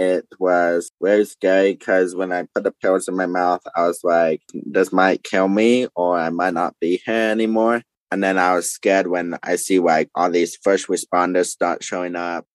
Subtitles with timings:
[0.00, 4.00] it was very scary because when I put the pills in my mouth, I was
[4.02, 7.82] like, this might kill me or I might not be here anymore.
[8.10, 12.16] And then I was scared when I see like all these first responders start showing
[12.16, 12.46] up.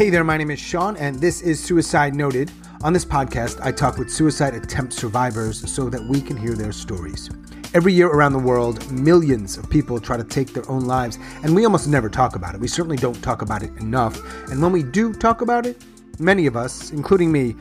[0.00, 2.50] Hey there, my name is Sean, and this is Suicide Noted.
[2.82, 6.72] On this podcast, I talk with suicide attempt survivors so that we can hear their
[6.72, 7.28] stories.
[7.74, 11.54] Every year around the world, millions of people try to take their own lives, and
[11.54, 12.62] we almost never talk about it.
[12.62, 14.18] We certainly don't talk about it enough.
[14.50, 15.84] And when we do talk about it,
[16.18, 17.54] many of us, including me,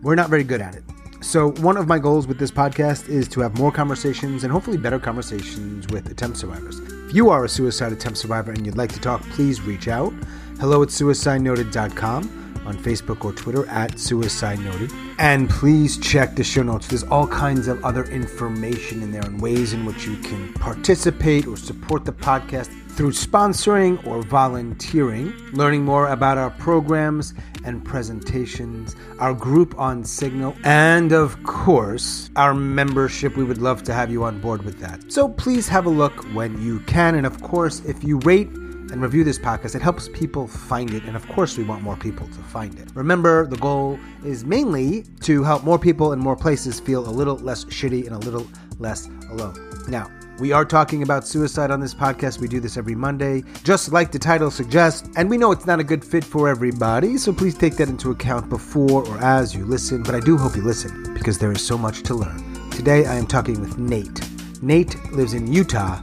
[0.00, 0.84] we're not very good at it.
[1.22, 4.76] So, one of my goals with this podcast is to have more conversations and hopefully
[4.76, 6.80] better conversations with attempt survivors.
[6.80, 10.12] If you are a suicide attempt survivor and you'd like to talk, please reach out.
[10.58, 14.90] Hello at suicidenoted.com on Facebook or Twitter at Suicide Noted.
[15.18, 16.88] And please check the show notes.
[16.88, 21.46] There's all kinds of other information in there and ways in which you can participate
[21.46, 27.32] or support the podcast through sponsoring or volunteering, learning more about our programs
[27.64, 33.36] and presentations, our group on Signal, and of course, our membership.
[33.36, 35.10] We would love to have you on board with that.
[35.10, 37.14] So please have a look when you can.
[37.14, 38.50] And of course, if you rate,
[38.92, 39.74] and review this podcast.
[39.74, 42.88] It helps people find it, and of course, we want more people to find it.
[42.94, 47.36] Remember, the goal is mainly to help more people in more places feel a little
[47.36, 48.46] less shitty and a little
[48.78, 49.56] less alone.
[49.88, 52.40] Now, we are talking about suicide on this podcast.
[52.40, 55.08] We do this every Monday, just like the title suggests.
[55.16, 58.10] And we know it's not a good fit for everybody, so please take that into
[58.10, 60.02] account before or as you listen.
[60.02, 62.70] But I do hope you listen because there is so much to learn.
[62.70, 64.20] Today, I am talking with Nate.
[64.62, 66.02] Nate lives in Utah,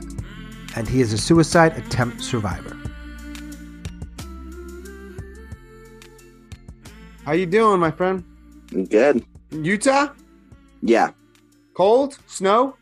[0.75, 2.78] and he is a suicide attempt survivor.
[7.30, 8.23] How you doing, my friend?
[8.89, 9.23] Good.
[9.52, 10.08] Utah?
[10.81, 11.11] Yeah.
[11.76, 12.17] Cold?
[12.26, 12.76] Snow?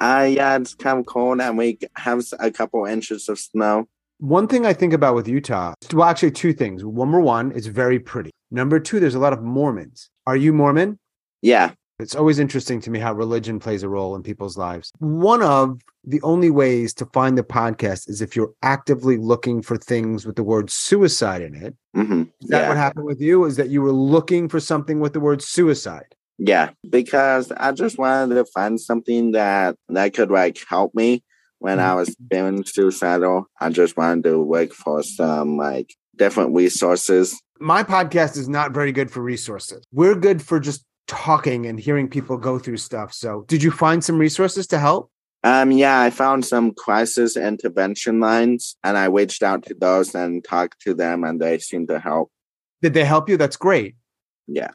[0.00, 3.88] Uh, yeah, it's kind of cold and we have a couple inches of snow.
[4.18, 6.84] One thing I think about with Utah, well, actually, two things.
[6.84, 8.30] Number one, it's very pretty.
[8.52, 10.10] Number two, there's a lot of Mormons.
[10.28, 11.00] Are you Mormon?
[11.40, 11.72] Yeah.
[12.02, 14.92] It's always interesting to me how religion plays a role in people's lives.
[14.98, 19.76] One of the only ways to find the podcast is if you're actively looking for
[19.76, 21.76] things with the word suicide in it.
[21.96, 22.22] Mm-hmm.
[22.42, 22.68] Is that yeah.
[22.68, 23.44] what happened with you?
[23.44, 26.16] Is that you were looking for something with the word suicide?
[26.38, 31.22] Yeah, because I just wanted to find something that that could like help me
[31.60, 33.46] when I was feeling suicidal.
[33.60, 37.40] I just wanted to look for some like different resources.
[37.60, 39.84] My podcast is not very good for resources.
[39.92, 43.12] We're good for just talking and hearing people go through stuff.
[43.12, 45.10] So, did you find some resources to help?
[45.44, 50.44] Um, yeah, I found some crisis intervention lines and I reached out to those and
[50.44, 52.30] talked to them and they seemed to help.
[52.80, 53.36] Did they help you?
[53.36, 53.96] That's great.
[54.46, 54.70] Yeah.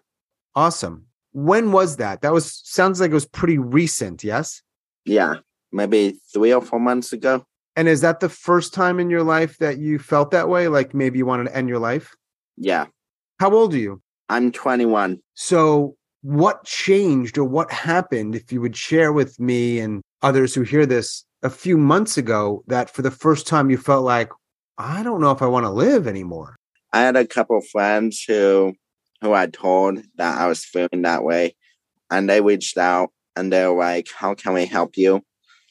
[0.56, 1.06] Awesome.
[1.32, 2.22] When was that?
[2.22, 4.62] That was sounds like it was pretty recent, yes?
[5.06, 5.36] Yeah.
[5.72, 7.46] Maybe three or four months ago.
[7.76, 10.68] And is that the first time in your life that you felt that way?
[10.68, 12.16] Like maybe you wanted to end your life?
[12.58, 12.88] Yeah.
[13.40, 14.02] How old are you?
[14.30, 15.22] I'm 21.
[15.36, 20.62] So, what changed or what happened, if you would share with me and others who
[20.62, 24.30] hear this a few months ago, that for the first time you felt like,
[24.78, 26.56] I don't know if I want to live anymore?
[26.94, 28.74] I had a couple friends who
[29.22, 31.56] who I told that I was feeling that way,
[32.12, 35.24] and they reached out and they were like, "How can we help you?"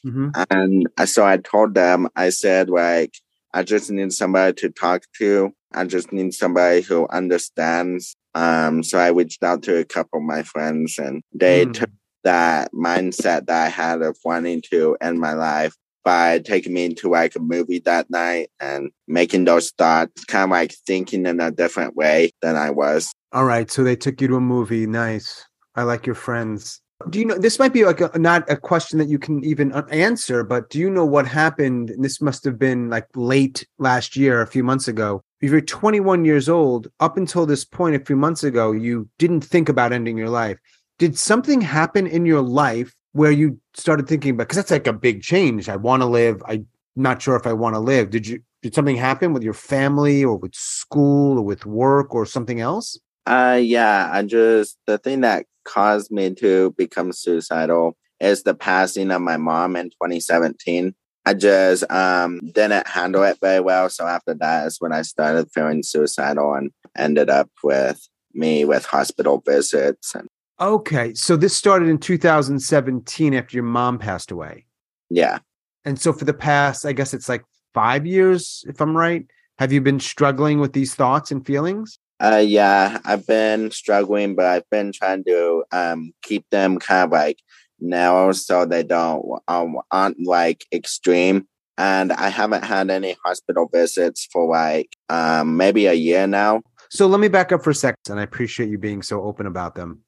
[0.05, 0.29] Mm-hmm.
[0.49, 3.15] And so I told them, I said, like,
[3.53, 5.53] I just need somebody to talk to.
[5.73, 8.15] I just need somebody who understands.
[8.37, 11.73] Um, so I reached out to a couple of my friends, and they Mm.
[11.73, 11.89] took
[12.23, 15.73] that mindset that I had of wanting to end my life
[16.05, 20.49] by taking me to like a movie that night and making those thoughts, kind of
[20.51, 23.11] like thinking in a different way than I was.
[23.33, 23.69] All right.
[23.69, 24.85] So they took you to a movie.
[24.87, 25.43] Nice.
[25.75, 26.79] I like your friends.
[27.09, 29.71] Do you know this might be like a, not a question that you can even
[29.91, 31.91] answer, but do you know what happened?
[31.91, 35.21] And this must have been like late last year, a few months ago.
[35.39, 39.41] If you're 21 years old, up until this point, a few months ago, you didn't
[39.41, 40.57] think about ending your life.
[40.97, 44.47] Did something happen in your life where you started thinking about?
[44.47, 45.69] Because that's like a big change.
[45.69, 46.41] I want to live.
[46.47, 48.09] I'm not sure if I want to live.
[48.09, 48.39] Did you?
[48.63, 52.97] Did something happen with your family or with school or with work or something else?
[53.27, 59.11] Uh, yeah, I just, the thing that caused me to become suicidal is the passing
[59.11, 60.95] of my mom in 2017.
[61.27, 63.89] I just um, didn't handle it very well.
[63.89, 68.85] So after that is when I started feeling suicidal and ended up with me with
[68.85, 70.15] hospital visits.
[70.15, 70.27] And
[70.59, 74.65] Okay, so this started in 2017 after your mom passed away.
[75.09, 75.39] yeah,
[75.85, 77.43] And so for the past, I guess it's like
[77.73, 79.25] five years, if I'm right,
[79.59, 81.99] have you been struggling with these thoughts and feelings?
[82.19, 87.11] Uh, yeah, I've been struggling, but I've been trying to um keep them kind of
[87.11, 87.39] like
[87.79, 91.47] narrow so they don't um aren't like extreme.
[91.79, 96.61] And I haven't had any hospital visits for like um maybe a year now.
[96.89, 99.45] So let me back up for a second, and I appreciate you being so open
[99.45, 100.01] about them.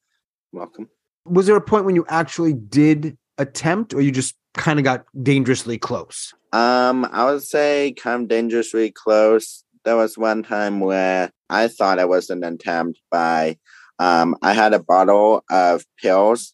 [0.51, 0.89] Welcome.
[1.25, 5.05] Was there a point when you actually did attempt, or you just kind of got
[5.21, 6.33] dangerously close?
[6.53, 9.63] Um, I would say come dangerously close.
[9.85, 13.57] There was one time where I thought it was an attempt by
[13.99, 16.53] um I had a bottle of pills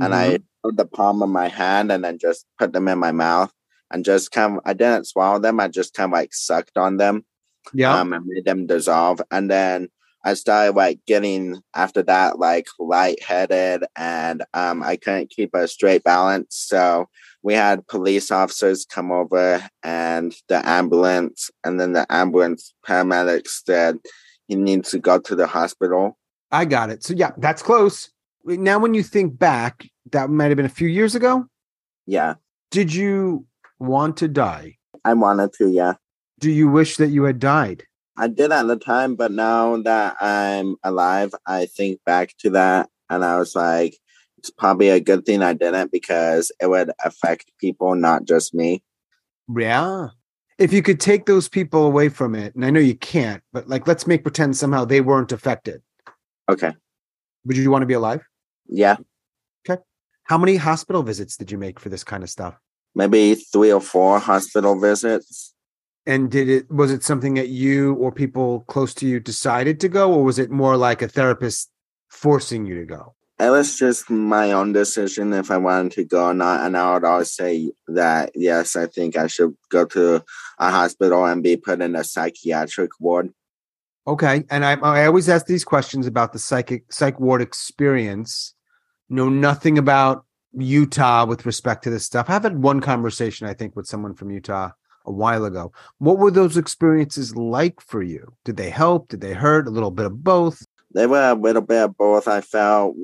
[0.00, 3.12] and I put the palm of my hand and then just put them in my
[3.12, 3.52] mouth
[3.90, 6.96] and just kind of I didn't swallow them, I just kind of like sucked on
[6.96, 7.24] them.
[7.72, 7.98] yeah.
[7.98, 9.20] Um and made them dissolve.
[9.30, 9.88] And then
[10.26, 16.02] I started like getting after that like lightheaded and um I couldn't keep a straight
[16.04, 16.56] balance.
[16.56, 17.08] So
[17.42, 23.98] we had police officers come over and the ambulance and then the ambulance paramedics said
[24.48, 26.18] he needs to go to the hospital.
[26.50, 27.02] I got it.
[27.02, 28.10] So yeah, that's close.
[28.44, 31.46] Now, when you think back, that might have been a few years ago.
[32.06, 32.34] Yeah.
[32.70, 33.46] Did you
[33.78, 34.78] want to die?
[35.04, 35.94] I wanted to, yeah.
[36.40, 37.84] Do you wish that you had died?
[38.16, 42.88] I did at the time, but now that I'm alive, I think back to that
[43.10, 43.98] and I was like,
[44.38, 48.82] it's probably a good thing I didn't because it would affect people, not just me.
[49.54, 50.08] Yeah.
[50.58, 53.68] If you could take those people away from it, and I know you can't, but
[53.68, 55.82] like let's make pretend somehow they weren't affected.
[56.48, 56.72] Okay.
[57.46, 58.22] Would you want to be alive?
[58.66, 58.96] Yeah.
[60.24, 62.58] How many hospital visits did you make for this kind of stuff?
[62.94, 65.54] Maybe three or four hospital visits.
[66.06, 69.88] And did it was it something that you or people close to you decided to
[69.88, 71.70] go, or was it more like a therapist
[72.08, 73.14] forcing you to go?
[73.40, 76.60] It was just my own decision if I wanted to go or not.
[76.60, 80.24] And I would always say that, yes, I think I should go to
[80.58, 83.32] a hospital and be put in a psychiatric ward.
[84.06, 84.44] Okay.
[84.50, 88.54] And I, I always ask these questions about the psychic psych ward experience.
[89.08, 92.26] Know nothing about Utah with respect to this stuff.
[92.28, 94.70] I've had one conversation, I think, with someone from Utah
[95.06, 95.72] a while ago.
[95.98, 98.32] What were those experiences like for you?
[98.44, 99.08] Did they help?
[99.08, 99.66] Did they hurt?
[99.66, 100.64] A little bit of both?
[100.94, 102.28] They were a little bit of both.
[102.28, 102.94] I felt,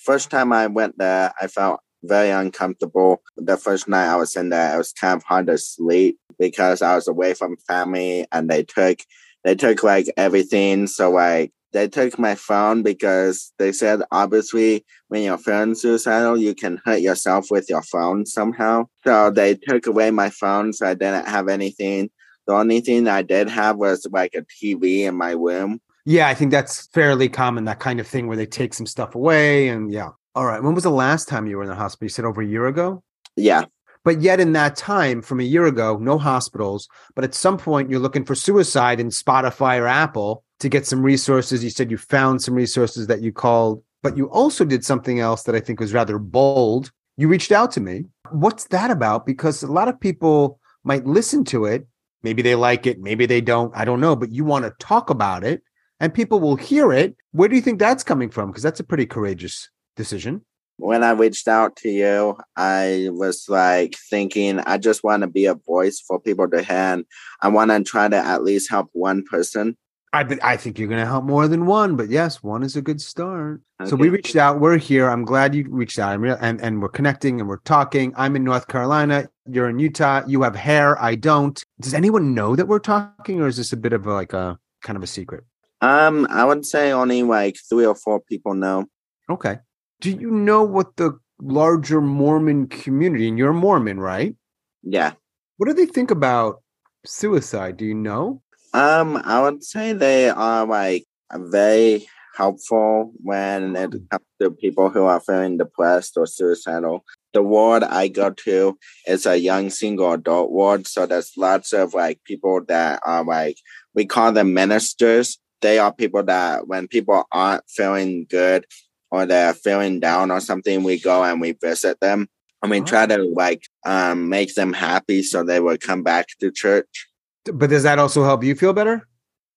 [0.00, 3.22] first time I went there, I felt very uncomfortable.
[3.36, 6.82] The first night I was in there, it was kind of hard to sleep because
[6.82, 9.00] I was away from family and they took,
[9.44, 10.86] they took like everything.
[10.86, 16.54] So like, they took my phone because they said obviously when you're feeling suicidal, you
[16.54, 18.84] can hurt yourself with your phone somehow.
[19.04, 22.10] So they took away my phone, so I didn't have anything.
[22.46, 25.80] The only thing I did have was like a TV in my room.
[26.06, 29.14] Yeah, I think that's fairly common, that kind of thing where they take some stuff
[29.14, 29.68] away.
[29.68, 30.10] And yeah.
[30.34, 30.62] All right.
[30.62, 32.06] When was the last time you were in the hospital?
[32.06, 33.02] You said over a year ago?
[33.36, 33.64] Yeah,
[34.04, 36.88] But yet, in that time from a year ago, no hospitals.
[37.14, 41.02] But at some point, you're looking for suicide in Spotify or Apple to get some
[41.02, 41.62] resources.
[41.62, 45.44] You said you found some resources that you called, but you also did something else
[45.44, 46.90] that I think was rather bold.
[47.16, 48.04] You reached out to me.
[48.30, 49.26] What's that about?
[49.26, 51.86] Because a lot of people might listen to it.
[52.22, 53.72] Maybe they like it, maybe they don't.
[53.76, 54.16] I don't know.
[54.16, 55.62] But you want to talk about it
[56.00, 57.16] and people will hear it.
[57.32, 58.50] Where do you think that's coming from?
[58.50, 60.42] Because that's a pretty courageous decision.
[60.78, 65.46] when I reached out to you, I was like thinking, I just want to be
[65.46, 66.76] a voice for people to hear.
[66.76, 67.04] And
[67.42, 69.76] I want to try to at least help one person.
[70.12, 72.82] I I think you're going to help more than one, but yes, one is a
[72.82, 73.60] good start.
[73.86, 74.60] So we reached out.
[74.60, 75.08] We're here.
[75.08, 76.12] I'm glad you reached out.
[76.12, 78.12] I'm real, and and we're connecting and we're talking.
[78.16, 79.28] I'm in North Carolina.
[79.46, 80.22] You're in Utah.
[80.26, 81.00] You have hair.
[81.02, 81.62] I don't.
[81.80, 84.58] Does anyone know that we're talking, or is this a bit of a, like a
[84.82, 85.44] kind of a secret?
[85.80, 88.86] Um, I would say only like three or four people know.
[89.30, 89.58] Okay.
[90.00, 93.28] Do you know what the larger Mormon community?
[93.28, 94.34] And you're Mormon, right?
[94.82, 95.12] Yeah.
[95.56, 96.62] What do they think about
[97.04, 97.76] suicide?
[97.76, 98.42] Do you know?
[98.78, 101.04] Um, I would say they are like
[101.34, 102.06] very
[102.36, 107.04] helpful when it comes to people who are feeling depressed or suicidal.
[107.34, 111.92] The ward I go to is a young single adult ward, so there's lots of
[111.92, 113.56] like people that are like
[113.94, 115.38] we call them ministers.
[115.60, 118.64] They are people that when people aren't feeling good
[119.10, 122.28] or they're feeling down or something, we go and we visit them
[122.62, 122.84] and we Oh.
[122.84, 127.07] try to like um make them happy so they will come back to church.
[127.52, 129.06] But does that also help you feel better?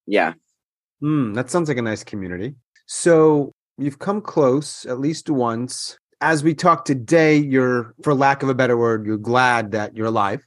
[0.08, 0.34] Yeah.
[1.00, 2.56] Hmm, that sounds like a nice community.
[2.86, 5.98] So you've come close at least once.
[6.22, 10.08] As we talk today, you're, for lack of a better word, you're glad that you're
[10.08, 10.46] alive,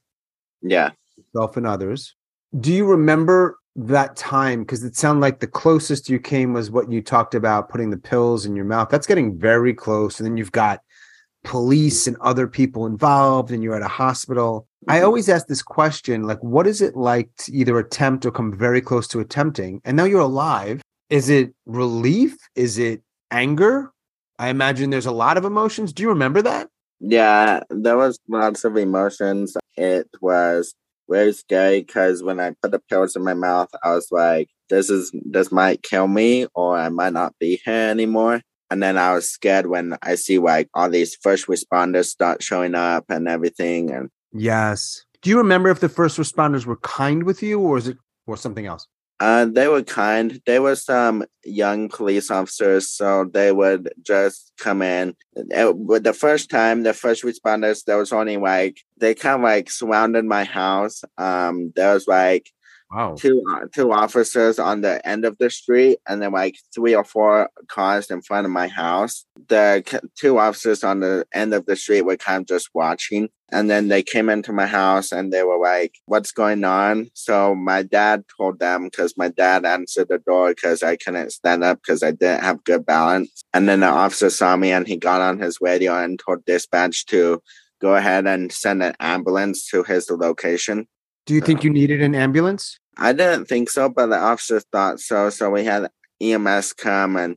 [0.62, 0.90] Yeah.
[1.16, 2.14] yourself and others.
[2.60, 4.60] Do you remember that time?
[4.60, 7.96] Because it sounded like the closest you came was what you talked about putting the
[7.96, 8.88] pills in your mouth.
[8.88, 10.20] That's getting very close.
[10.20, 10.80] And then you've got
[11.44, 14.66] police and other people involved and you're at a hospital.
[14.88, 15.04] I Mhm.
[15.04, 18.80] always ask this question like, what is it like to either attempt or come very
[18.80, 19.80] close to attempting?
[19.84, 20.82] And now you're alive.
[21.10, 22.36] Is it relief?
[22.56, 23.92] Is it anger?
[24.38, 25.92] I imagine there's a lot of emotions.
[25.92, 26.68] Do you remember that?
[27.00, 29.56] Yeah, there was lots of emotions.
[29.76, 30.74] It was
[31.08, 34.88] very scary because when I put the pills in my mouth, I was like, "This
[34.90, 38.40] is this might kill me, or I might not be here anymore."
[38.74, 42.74] And then I was scared when I see like all these first responders start showing
[42.74, 43.92] up and everything.
[43.92, 45.04] And Yes.
[45.22, 48.36] Do you remember if the first responders were kind with you or is it or
[48.36, 48.88] something else?
[49.20, 50.42] uh, they were kind.
[50.44, 55.14] They were some young police officers, so they would just come in.
[55.36, 59.70] It, the first time, the first responders, there was only like they kind of like
[59.70, 61.04] surrounded my house.
[61.16, 62.50] Um, there was like
[62.94, 63.16] Wow.
[63.16, 67.02] two uh, two officers on the end of the street, and then like three or
[67.02, 69.24] four cars in front of my house.
[69.48, 69.82] The
[70.16, 73.88] two officers on the end of the street were kind of just watching, and then
[73.88, 78.22] they came into my house and they were like, "What's going on?" So my dad
[78.36, 82.12] told them because my dad answered the door because I couldn't stand up because I
[82.12, 83.42] didn't have good balance.
[83.52, 87.06] And then the officer saw me and he got on his radio and told dispatch
[87.06, 87.42] to
[87.80, 90.86] go ahead and send an ambulance to his location.
[91.26, 92.78] Do you think you needed an ambulance?
[92.96, 95.30] I didn't think so, but the officer thought so.
[95.30, 97.36] So we had EMS come and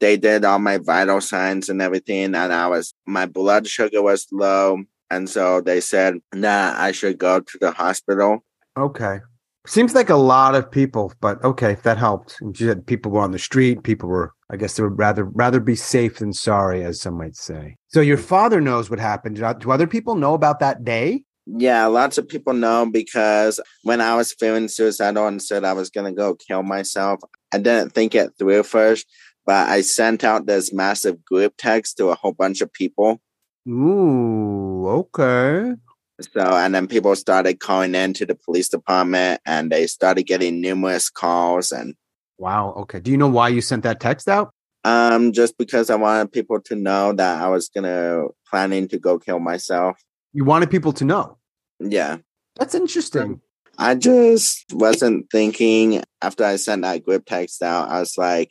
[0.00, 2.34] they did all my vital signs and everything.
[2.34, 4.82] And I was, my blood sugar was low.
[5.10, 8.44] And so they said that I should go to the hospital.
[8.76, 9.20] Okay.
[9.66, 12.36] Seems like a lot of people, but okay, if that helped.
[12.40, 15.24] And You said people were on the street, people were I guess they would rather
[15.24, 17.76] rather be safe than sorry, as some might say.
[17.88, 18.24] So your mm.
[18.24, 19.36] father knows what happened.
[19.36, 21.24] Do other people know about that day?
[21.56, 25.88] Yeah, lots of people know because when I was feeling suicidal and said I was
[25.88, 27.20] going to go kill myself,
[27.54, 29.06] I didn't think it through first,
[29.46, 33.20] but I sent out this massive group text to a whole bunch of people.
[33.66, 35.72] Ooh, okay.
[36.20, 40.60] So, and then people started calling in to the police department and they started getting
[40.60, 41.94] numerous calls and
[42.36, 42.72] Wow.
[42.74, 43.00] Okay.
[43.00, 44.52] Do you know why you sent that text out?
[44.84, 48.98] um just because I wanted people to know that I was going to planning to
[48.98, 50.00] go kill myself.
[50.32, 51.37] You wanted people to know.
[51.80, 52.18] Yeah.
[52.56, 53.40] That's interesting.
[53.78, 57.88] I just wasn't thinking after I sent that group text out.
[57.88, 58.50] I was like,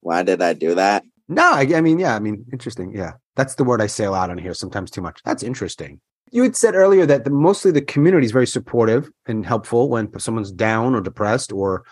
[0.00, 1.04] why did I do that?
[1.28, 2.92] No, I, I mean, yeah, I mean, interesting.
[2.92, 4.52] Yeah, that's the word I say a lot on here.
[4.52, 5.20] Sometimes too much.
[5.24, 6.00] That's interesting.
[6.32, 10.18] You had said earlier that the, mostly the community is very supportive and helpful when
[10.18, 11.84] someone's down or depressed or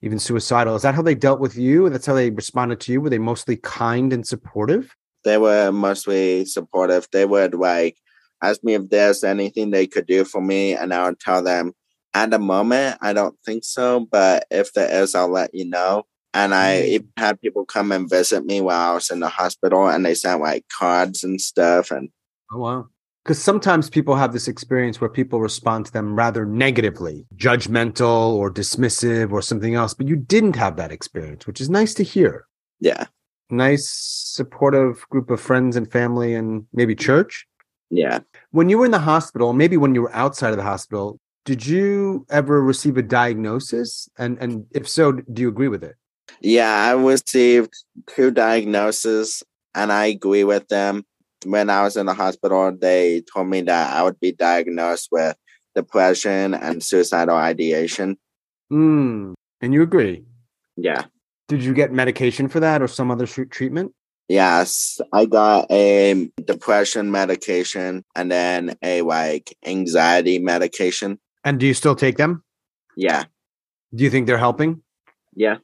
[0.00, 0.74] even suicidal.
[0.74, 1.90] Is that how they dealt with you?
[1.90, 3.00] That's how they responded to you?
[3.02, 4.96] Were they mostly kind and supportive?
[5.24, 7.06] They were mostly supportive.
[7.12, 7.98] They would like
[8.42, 11.72] ask me if there's anything they could do for me, and I would tell them
[12.14, 16.04] at the moment, I don't think so, but if there is, I'll let you know.
[16.34, 16.84] And I Mm.
[16.88, 20.14] even had people come and visit me while I was in the hospital, and they
[20.14, 21.90] sent like cards and stuff.
[21.90, 22.10] And
[22.52, 22.88] Oh wow.
[23.24, 28.50] Because sometimes people have this experience where people respond to them rather negatively, judgmental or
[28.52, 32.46] dismissive or something else, but you didn't have that experience, which is nice to hear.
[32.80, 33.06] yeah,
[33.48, 37.46] Nice, supportive group of friends and family and maybe church.
[37.92, 38.20] Yeah.
[38.52, 41.66] When you were in the hospital, maybe when you were outside of the hospital, did
[41.66, 44.08] you ever receive a diagnosis?
[44.18, 45.94] And and if so, do you agree with it?
[46.40, 47.74] Yeah, I received
[48.08, 49.42] two diagnoses
[49.74, 51.04] and I agree with them.
[51.44, 55.36] When I was in the hospital, they told me that I would be diagnosed with
[55.74, 58.16] depression and suicidal ideation.
[58.72, 60.24] Mm, and you agree.
[60.76, 61.04] Yeah.
[61.48, 63.92] Did you get medication for that or some other treatment?
[64.28, 71.18] Yes, I got a depression medication and then a like anxiety medication.
[71.44, 72.42] And do you still take them?
[72.96, 73.24] Yeah.
[73.94, 74.82] Do you think they're helping?
[75.34, 75.56] Yeah.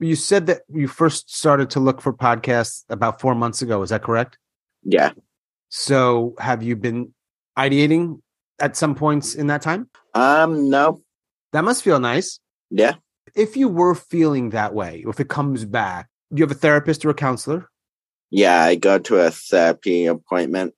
[0.00, 3.82] You said that you first started to look for podcasts about four months ago.
[3.82, 4.38] Is that correct?
[4.82, 5.12] Yeah.
[5.68, 7.12] So have you been
[7.58, 8.20] ideating
[8.60, 9.88] at some points in that time?
[10.14, 11.02] Um, no.
[11.52, 12.38] That must feel nice.
[12.70, 12.94] Yeah.
[13.34, 16.58] If you were feeling that way, or if it comes back, do you have a
[16.58, 17.68] therapist or a counselor?
[18.30, 20.74] Yeah, I go to a therapy appointment.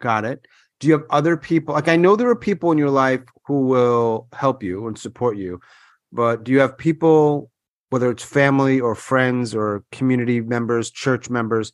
[0.00, 0.46] Got it.
[0.78, 1.74] Do you have other people?
[1.74, 5.38] Like I know there are people in your life who will help you and support
[5.38, 5.58] you,
[6.12, 7.50] but do you have people,
[7.88, 11.72] whether it's family or friends or community members, church members,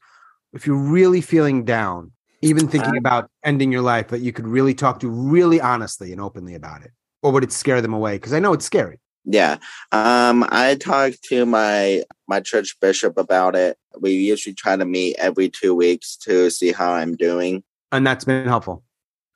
[0.52, 4.46] if you're really feeling down, even thinking Uh, about ending your life, that you could
[4.46, 6.92] really talk to really honestly and openly about it?
[7.22, 8.16] Or would it scare them away?
[8.16, 9.00] Because I know it's scary.
[9.24, 9.58] Yeah.
[9.92, 13.76] Um, I talked to my my church bishop about it.
[14.00, 17.62] We usually try to meet every two weeks to see how I'm doing.
[17.92, 18.82] And that's been helpful.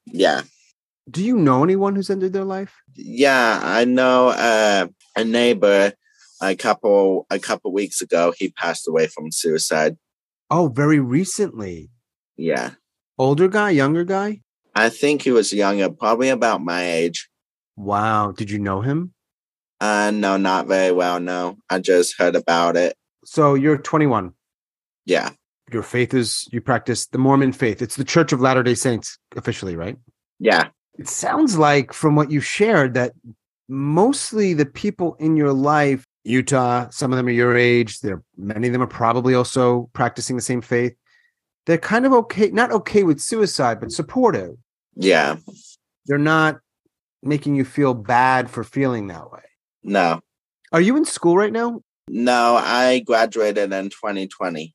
[0.06, 0.42] Yeah.
[1.08, 2.74] Do you know anyone who's ended their life?
[2.96, 5.92] Yeah, I know uh, a neighbor
[6.42, 9.96] a couple a couple weeks ago he passed away from suicide.
[10.50, 11.90] Oh, very recently.
[12.36, 12.72] Yeah.
[13.18, 14.42] Older guy, younger guy?
[14.74, 17.28] I think he was younger, probably about my age.
[17.76, 18.32] Wow.
[18.32, 19.14] Did you know him?
[19.80, 21.20] Uh, no, not very well.
[21.20, 22.96] No, I just heard about it.
[23.24, 24.32] So you're 21.
[25.04, 25.30] Yeah,
[25.72, 27.80] Your faith is, you practice the Mormon faith.
[27.82, 29.96] It's the Church of Latter day Saints officially, right?
[30.38, 30.68] yeah,
[30.98, 33.12] It sounds like from what you shared that
[33.68, 38.66] mostly the people in your life, Utah, some of them are your age, there many
[38.66, 40.94] of them are probably also practicing the same faith.
[41.66, 44.56] They're kind of okay, not okay with suicide, but supportive.
[44.96, 45.36] yeah.
[46.06, 46.60] They're not
[47.22, 49.40] making you feel bad for feeling that way.
[49.86, 50.20] No,
[50.72, 51.80] Are you in school right now?
[52.08, 52.56] no.
[52.56, 54.74] I graduated in 2020.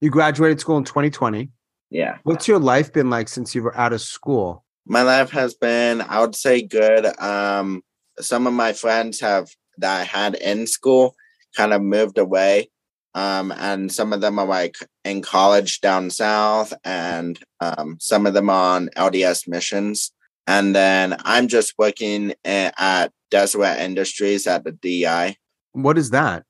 [0.00, 1.50] You graduated school in 2020.
[1.90, 4.64] Yeah, What's your life been like since you were out of school?
[4.90, 7.04] my life has been, I would say, good.
[7.20, 7.82] Um,
[8.20, 11.14] some of my friends have that I had in school
[11.54, 12.70] kind of moved away.
[13.14, 18.32] Um, and some of them are like in college down south, and um, some of
[18.34, 20.12] them on LDS missions.
[20.48, 25.36] And then I'm just working at Deseret Industries at the DI.
[25.72, 26.44] What is that?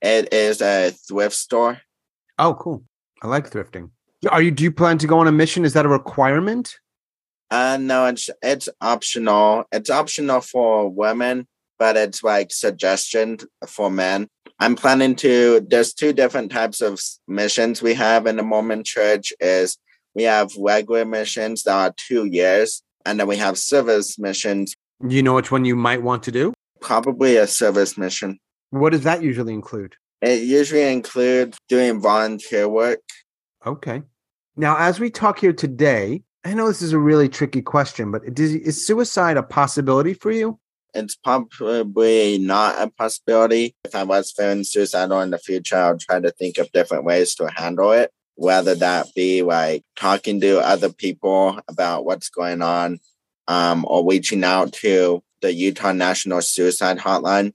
[0.00, 1.82] It is a thrift store.
[2.38, 2.82] Oh, cool.
[3.22, 3.90] I like thrifting.
[4.30, 5.66] Are you do you plan to go on a mission?
[5.66, 6.78] Is that a requirement?
[7.50, 9.64] Uh, no, it's it's optional.
[9.70, 11.46] It's optional for women,
[11.78, 14.28] but it's like suggestion for men.
[14.58, 15.60] I'm planning to.
[15.60, 19.34] There's two different types of missions we have in the Mormon Church.
[19.40, 19.76] Is
[20.14, 24.74] we have regular missions that are two years, and then we have service missions.
[25.06, 26.52] You know which one you might want to do?
[26.80, 28.38] Probably a service mission.
[28.70, 29.94] What does that usually include?
[30.20, 33.00] It usually includes doing volunteer work.
[33.64, 34.02] Okay.
[34.56, 38.22] Now, as we talk here today, I know this is a really tricky question, but
[38.38, 40.58] is, is suicide a possibility for you?
[40.94, 43.74] It's probably not a possibility.
[43.84, 47.34] If I was feeling suicidal in the future, I'll try to think of different ways
[47.34, 52.98] to handle it, whether that be like talking to other people about what's going on,
[53.48, 57.52] um, or reaching out to the Utah National Suicide Hotline.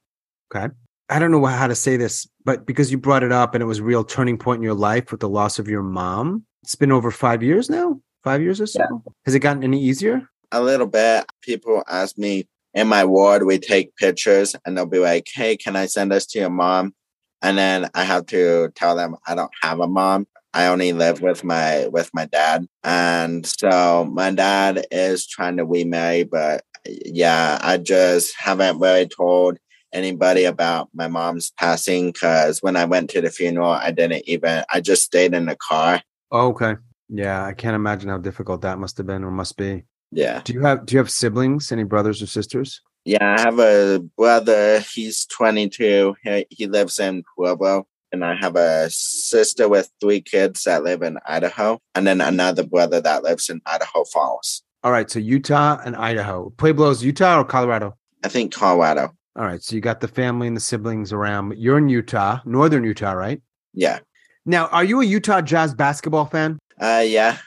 [0.53, 0.73] Okay.
[1.09, 3.65] I don't know how to say this, but because you brought it up and it
[3.65, 6.75] was a real turning point in your life with the loss of your mom, it's
[6.75, 9.03] been over five years now, five years or so.
[9.25, 10.29] Has it gotten any easier?
[10.51, 11.25] A little bit.
[11.41, 15.75] People ask me in my ward, we take pictures and they'll be like, Hey, can
[15.75, 16.93] I send this to your mom?
[17.41, 20.27] And then I have to tell them I don't have a mom.
[20.53, 22.67] I only live with my with my dad.
[22.83, 29.57] And so my dad is trying to remarry, but yeah, I just haven't really told
[29.93, 34.63] anybody about my mom's passing because when I went to the funeral, I didn't even
[34.71, 36.01] I just stayed in the car.
[36.31, 36.75] Oh, okay.
[37.09, 39.83] Yeah, I can't imagine how difficult that must have been or must be.
[40.11, 40.41] Yeah.
[40.43, 41.71] Do you have do you have siblings?
[41.71, 42.81] Any brothers or sisters?
[43.03, 44.79] Yeah, I have a brother.
[44.93, 46.15] He's 22.
[46.23, 47.87] He, he lives in Pueblo.
[48.11, 51.79] And I have a sister with three kids that live in Idaho.
[51.95, 54.63] And then another brother that lives in Idaho Falls.
[54.83, 56.51] All right, so Utah and Idaho.
[56.57, 57.95] Pueblo's Utah or Colorado?
[58.23, 59.13] I think Colorado.
[59.35, 62.83] All right, so you got the family and the siblings around, you're in Utah, northern
[62.83, 63.41] Utah, right?
[63.73, 63.99] Yeah.
[64.45, 66.59] Now, are you a Utah Jazz basketball fan?
[66.79, 67.37] Uh, yeah.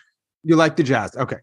[0.44, 1.14] You like the Jazz?
[1.16, 1.38] Okay.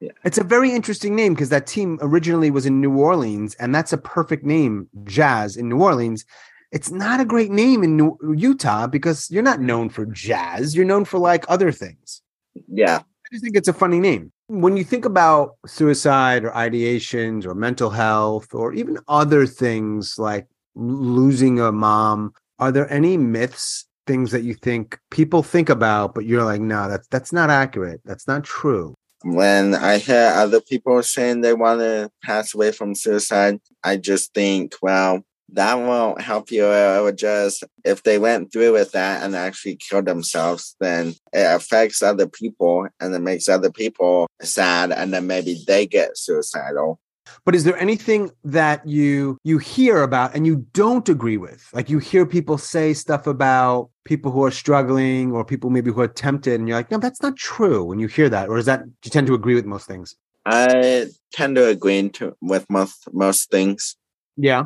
[0.00, 0.12] Yeah.
[0.24, 3.92] It's a very interesting name because that team originally was in New Orleans, and that's
[3.92, 6.24] a perfect name, Jazz in New Orleans.
[6.70, 10.76] It's not a great name in New- Utah because you're not known for jazz.
[10.76, 12.22] You're known for like other things.
[12.66, 12.98] Yeah.
[12.98, 14.32] I just think it's a funny name.
[14.48, 20.46] When you think about suicide or ideations or mental health or even other things like
[20.74, 26.24] losing a mom, are there any myths, things that you think people think about, but
[26.24, 28.00] you're like, no, that's that's not accurate.
[28.04, 28.94] That's not true.
[29.22, 34.32] When I hear other people saying they want to pass away from suicide, I just
[34.32, 36.66] think, well, that won't help you.
[36.66, 41.54] It would just, if they went through with that and actually killed themselves, then it
[41.54, 44.92] affects other people and it makes other people sad.
[44.92, 47.00] And then maybe they get suicidal.
[47.44, 51.68] But is there anything that you you hear about and you don't agree with?
[51.74, 56.00] Like you hear people say stuff about people who are struggling or people maybe who
[56.00, 57.84] are tempted, and you're like, no, that's not true.
[57.84, 60.16] When you hear that, or is that do you tend to agree with most things?
[60.46, 63.96] I tend to agree to, with most, most things.
[64.38, 64.64] Yeah.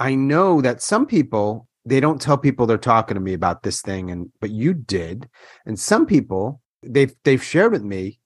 [0.00, 3.80] I know that some people they don't tell people they're talking to me about this
[3.80, 5.28] thing and but you did.
[5.66, 8.18] And some people they've they've shared with me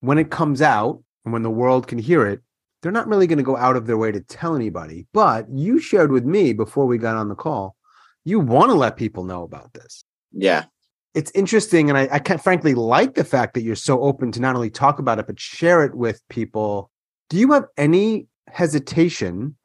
[0.00, 2.40] when it comes out and when the world can hear it,
[2.82, 5.06] they're not really going to go out of their way to tell anybody.
[5.12, 7.76] But you shared with me before we got on the call,
[8.24, 10.04] you want to let people know about this.
[10.32, 10.64] Yeah.
[11.12, 14.40] It's interesting, and I, I can frankly like the fact that you're so open to
[14.40, 16.90] not only talk about it but share it with people.
[17.28, 19.56] Do you have any hesitation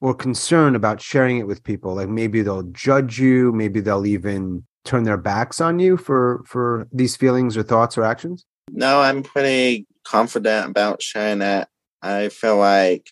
[0.00, 1.94] or concern about sharing it with people?
[1.94, 6.88] Like maybe they'll judge you, maybe they'll even turn their backs on you for for
[6.92, 8.44] these feelings or thoughts or actions.
[8.70, 11.68] No, I'm pretty confident about sharing it.
[12.02, 13.10] I feel like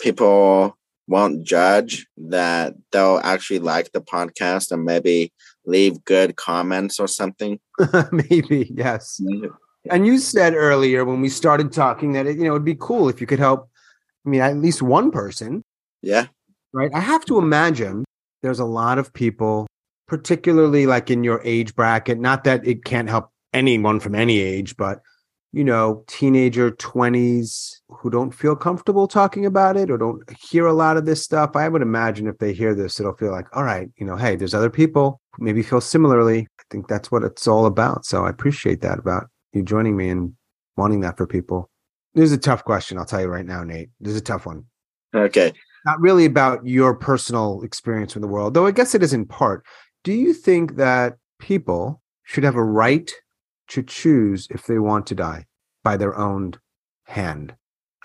[0.00, 0.76] people
[1.08, 5.32] won't judge that they'll actually like the podcast and maybe
[5.66, 7.60] leave good comments or something.
[8.12, 9.20] maybe, yes.
[9.90, 13.08] And you said earlier when we started talking that it, you know it'd be cool
[13.08, 13.68] if you could help.
[14.24, 15.61] I mean, at least one person.
[16.02, 16.26] Yeah.
[16.72, 16.90] Right.
[16.94, 18.04] I have to imagine
[18.42, 19.66] there's a lot of people,
[20.08, 22.18] particularly like in your age bracket.
[22.18, 25.00] Not that it can't help anyone from any age, but
[25.52, 30.72] you know, teenager 20s who don't feel comfortable talking about it or don't hear a
[30.72, 31.54] lot of this stuff.
[31.54, 34.34] I would imagine if they hear this, it'll feel like, all right, you know, hey,
[34.34, 36.48] there's other people who maybe feel similarly.
[36.58, 38.06] I think that's what it's all about.
[38.06, 40.32] So I appreciate that about you joining me and
[40.78, 41.68] wanting that for people.
[42.14, 42.96] This is a tough question.
[42.96, 43.90] I'll tell you right now, Nate.
[44.00, 44.64] This is a tough one.
[45.14, 45.52] Okay.
[45.84, 49.26] Not really about your personal experience in the world, though I guess it is in
[49.26, 49.64] part.
[50.04, 53.10] Do you think that people should have a right
[53.68, 55.46] to choose if they want to die
[55.82, 56.54] by their own
[57.06, 57.54] hand?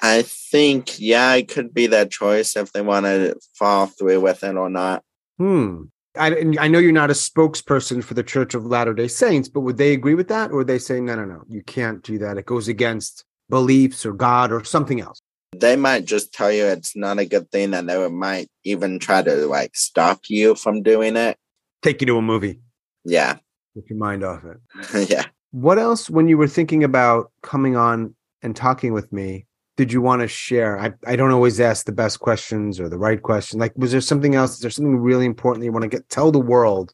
[0.01, 4.43] I think, yeah, it could be that choice if they want to follow through with
[4.43, 5.03] it or not.
[5.37, 5.83] Hmm.
[6.15, 9.61] I, I know you're not a spokesperson for the Church of Latter day Saints, but
[9.61, 10.51] would they agree with that?
[10.51, 12.37] Or would they say, no, no, no, you can't do that?
[12.37, 15.21] It goes against beliefs or God or something else?
[15.55, 19.21] They might just tell you it's not a good thing and they might even try
[19.21, 21.37] to like stop you from doing it.
[21.81, 22.59] Take you to a movie.
[23.05, 23.37] Yeah.
[23.75, 25.09] Take your mind off it.
[25.09, 25.25] yeah.
[25.51, 29.45] What else, when you were thinking about coming on and talking with me,
[29.77, 30.79] did you want to share?
[30.79, 33.59] I, I don't always ask the best questions or the right question.
[33.59, 34.55] Like, was there something else?
[34.55, 36.93] Is there something really important you want to get tell the world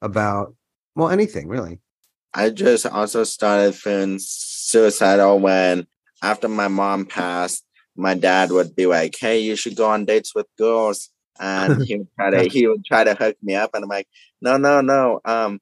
[0.00, 0.54] about?
[0.96, 1.78] Well, anything really.
[2.34, 5.86] I just also started feeling suicidal when
[6.22, 7.64] after my mom passed,
[7.96, 11.10] my dad would be like, Hey, you should go on dates with girls.
[11.40, 14.08] And he would try to he would try to hook me up and I'm like,
[14.40, 15.20] No, no, no.
[15.24, 15.60] Um,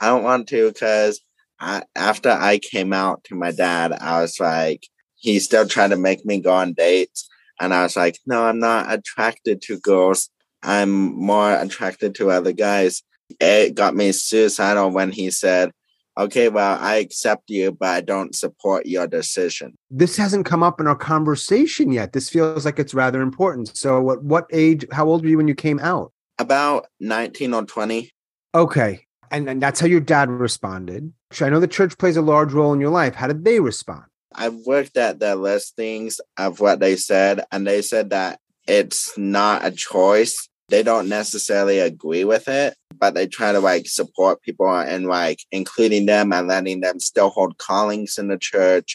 [0.00, 1.20] I don't want to because
[1.60, 5.96] I, after I came out to my dad, I was like, he still tried to
[5.96, 7.28] make me go on dates.
[7.60, 10.28] And I was like, no, I'm not attracted to girls.
[10.64, 13.04] I'm more attracted to other guys.
[13.40, 15.70] It got me suicidal when he said,
[16.16, 19.74] okay, well, I accept you, but I don't support your decision.
[19.90, 22.12] This hasn't come up in our conversation yet.
[22.12, 23.76] This feels like it's rather important.
[23.76, 26.12] So, what, what age, how old were you when you came out?
[26.38, 28.10] About 19 or 20.
[28.54, 29.06] Okay.
[29.30, 31.12] And, and that's how your dad responded.
[31.40, 33.14] I know the church plays a large role in your life.
[33.14, 34.04] How did they respond?
[34.34, 39.64] I've worked at the listings of what they said, and they said that it's not
[39.64, 40.48] a choice.
[40.68, 45.40] They don't necessarily agree with it, but they try to like support people and like
[45.50, 48.94] including them and letting them still hold callings in the church.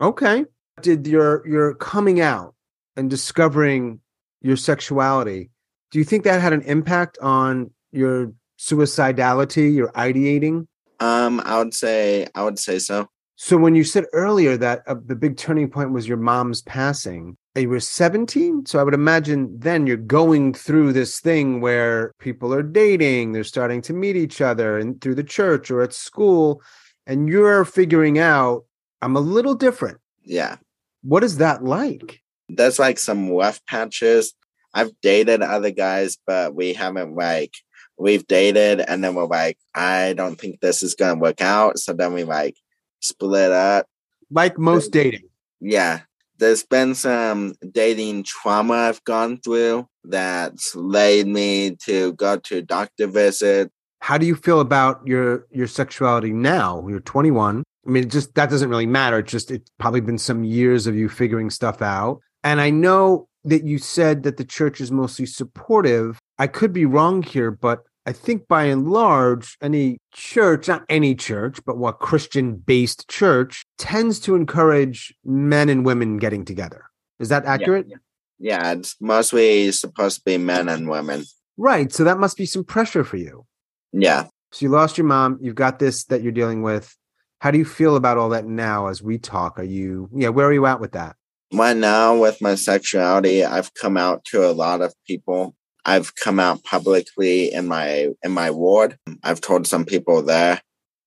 [0.00, 0.44] Okay.
[0.80, 2.54] Did your your coming out
[2.94, 3.98] and discovering
[4.42, 5.50] your sexuality,
[5.90, 10.68] do you think that had an impact on your suicidality, your ideating?
[11.00, 13.08] Um, I would say I would say so.
[13.34, 17.36] So when you said earlier that uh, the big turning point was your mom's passing,
[17.60, 18.66] you were 17.
[18.66, 23.44] So I would imagine then you're going through this thing where people are dating, they're
[23.44, 26.62] starting to meet each other and through the church or at school,
[27.06, 28.64] and you're figuring out
[29.00, 29.98] I'm a little different.
[30.24, 30.56] Yeah.
[31.02, 32.20] What is that like?
[32.48, 34.34] There's like some rough patches.
[34.74, 37.54] I've dated other guys, but we haven't like
[37.98, 41.78] we've dated and then we're like, I don't think this is gonna work out.
[41.78, 42.56] So then we like
[43.00, 43.86] split up.
[44.30, 45.28] Like most dating.
[45.60, 46.00] Yeah.
[46.38, 52.62] There's been some dating trauma I've gone through that's led me to go to a
[52.62, 53.70] doctor visit.
[54.00, 56.86] How do you feel about your your sexuality now?
[56.88, 57.64] You're 21.
[57.86, 59.18] I mean, just that doesn't really matter.
[59.18, 62.20] It's just it's probably been some years of you figuring stuff out.
[62.44, 66.18] And I know that you said that the church is mostly supportive.
[66.38, 71.14] I could be wrong here, but I think by and large, any church, not any
[71.14, 76.86] church, but what Christian based church tends to encourage men and women getting together.
[77.18, 77.84] Is that accurate?
[77.86, 77.96] Yeah,
[78.38, 78.60] yeah.
[78.62, 81.24] yeah, it's mostly supposed to be men and women.
[81.58, 81.92] Right.
[81.92, 83.44] So that must be some pressure for you.
[83.92, 84.28] Yeah.
[84.52, 85.38] So you lost your mom.
[85.42, 86.96] You've got this that you're dealing with.
[87.40, 89.58] How do you feel about all that now as we talk?
[89.58, 91.14] Are you, yeah, where are you at with that?
[91.52, 95.54] Right now, with my sexuality, I've come out to a lot of people
[95.88, 98.98] I've come out publicly in my in my ward.
[99.22, 100.60] I've told some people there,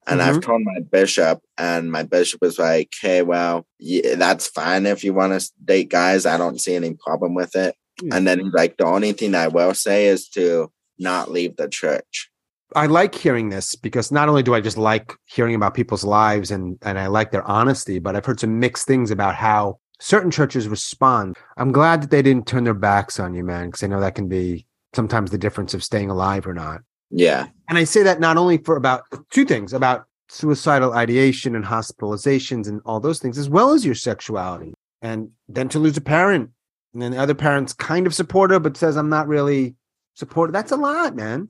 [0.08, 0.30] and mm-hmm.
[0.30, 5.04] I've told my bishop, and my bishop was like, "Hey, well, yeah, that's fine if
[5.04, 6.26] you want to date guys.
[6.26, 8.12] I don't see any problem with it." Mm-hmm.
[8.12, 11.70] And then he's like, "The only thing I will say is to not leave the
[11.70, 12.32] church."
[12.76, 16.50] I like hearing this because not only do I just like hearing about people's lives
[16.50, 20.32] and and I like their honesty, but I've heard some mixed things about how certain
[20.32, 21.38] churches respond.
[21.58, 24.15] I'm glad that they didn't turn their backs on you, man, because I know that
[24.15, 26.82] can be sometimes the difference of staying alive or not.
[27.10, 27.48] Yeah.
[27.70, 32.68] And I say that not only for about two things about suicidal ideation and hospitalizations
[32.68, 34.74] and all those things, as well as your sexuality.
[35.02, 36.52] And then to lose a parent,
[36.94, 39.76] and then the other parent's kind of supportive, but says, I'm not really
[40.16, 40.54] supportive.
[40.54, 41.50] That's a lot, man.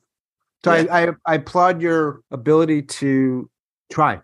[0.64, 0.86] So Yeah.
[0.92, 3.50] I, I, I applaud your ability to
[3.92, 4.22] try.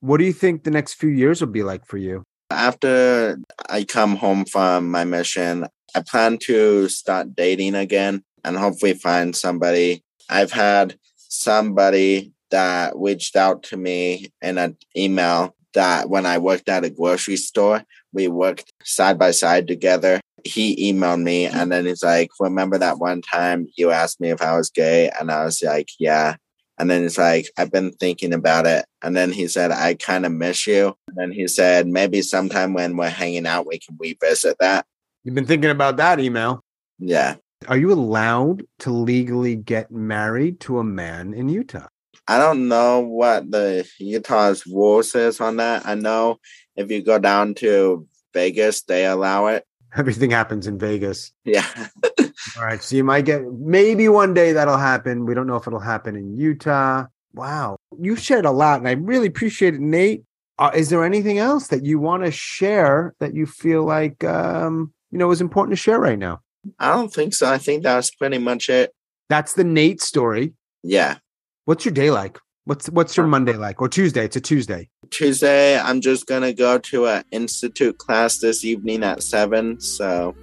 [0.00, 2.24] What do you think the next few years will be like for you?
[2.50, 8.94] After I come home from my mission, I plan to start dating again and hopefully
[8.94, 10.02] find somebody.
[10.28, 16.68] I've had somebody that reached out to me in an email that when I worked
[16.68, 20.20] at a grocery store, we worked side by side together.
[20.44, 24.42] He emailed me and then he's like, Remember that one time you asked me if
[24.42, 25.10] I was gay?
[25.20, 26.36] And I was like, Yeah.
[26.80, 28.86] And then he's like, I've been thinking about it.
[29.02, 30.96] And then he said, I kind of miss you.
[31.08, 34.86] And then he said, maybe sometime when we're hanging out, we can revisit that.
[35.22, 36.64] You've been thinking about that email.
[36.98, 37.36] Yeah.
[37.68, 41.88] Are you allowed to legally get married to a man in Utah?
[42.26, 45.86] I don't know what the Utah's rules is on that.
[45.86, 46.38] I know
[46.76, 49.66] if you go down to Vegas, they allow it.
[49.96, 51.32] Everything happens in Vegas.
[51.44, 51.66] Yeah.
[52.56, 52.82] All right.
[52.82, 55.26] So you might get maybe one day that'll happen.
[55.26, 57.06] We don't know if it'll happen in Utah.
[57.34, 57.76] Wow.
[57.98, 60.24] You shared a lot and I really appreciate it, Nate.
[60.58, 64.92] Uh, is there anything else that you want to share that you feel like, um,
[65.10, 66.40] you know, is important to share right now?
[66.78, 67.50] I don't think so.
[67.50, 68.92] I think that's pretty much it.
[69.28, 70.54] That's the Nate story.
[70.82, 71.18] Yeah.
[71.64, 72.38] What's your day like?
[72.64, 74.24] What's what's your Monday like or Tuesday?
[74.24, 74.88] It's a Tuesday.
[75.10, 79.80] Tuesday, I'm just going to go to an institute class this evening at seven.
[79.80, 80.34] So,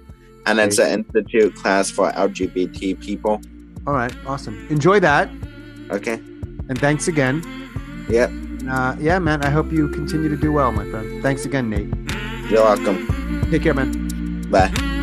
[0.46, 3.40] and it's an institute class for LGBT people.
[3.86, 4.66] All right, awesome.
[4.68, 5.30] Enjoy that,
[5.90, 6.14] Okay.
[6.68, 7.42] and thanks again.
[8.10, 8.30] Yep.
[8.68, 9.42] Uh, yeah, man.
[9.42, 11.22] I hope you continue to do well, my friend.
[11.22, 11.88] Thanks again, Nate.
[12.50, 13.46] You're welcome.
[13.50, 14.50] Take care, man.
[14.50, 14.96] Bye.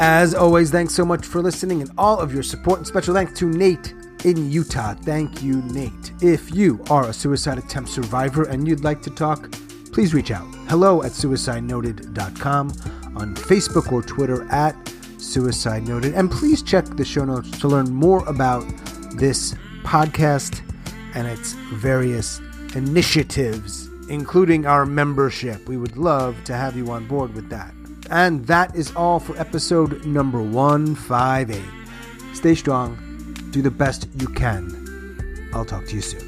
[0.00, 2.78] As always, thanks so much for listening and all of your support.
[2.78, 4.94] And special thanks to Nate in Utah.
[4.94, 6.12] Thank you, Nate.
[6.22, 9.50] If you are a suicide attempt survivor and you'd like to talk,
[9.92, 10.46] please reach out.
[10.68, 12.68] Hello at suicidenoted.com
[13.16, 14.76] on Facebook or Twitter at
[15.18, 16.14] Suicide Noted.
[16.14, 18.64] And please check the show notes to learn more about
[19.16, 20.60] this podcast
[21.16, 22.40] and its various
[22.76, 25.68] initiatives, including our membership.
[25.68, 27.74] We would love to have you on board with that.
[28.10, 31.62] And that is all for episode number 158.
[32.34, 32.96] Stay strong,
[33.50, 35.50] do the best you can.
[35.52, 36.27] I'll talk to you soon.